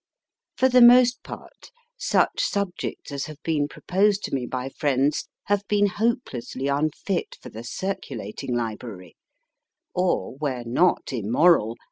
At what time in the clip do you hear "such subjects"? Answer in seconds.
1.95-3.11